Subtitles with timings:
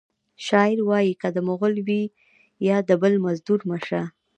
[0.45, 2.03] شاعر وایی که د مغل وي
[2.67, 4.01] یا د بل مزدور مه شه